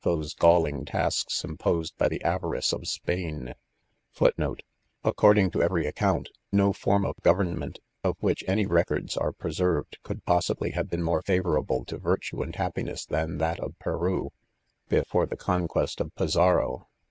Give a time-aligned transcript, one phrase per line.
[0.03, 3.53] those falling fesks .imposed, by the avarice of Spain,
[4.19, 4.31] f
[4.73, 9.99] * According to every account, no form of government of which, any records are preserved,
[10.01, 14.31] could possibly have been: more favourable to virtue and happiness than that of Peru,
[14.89, 16.87] Before the conquest of Pizarro.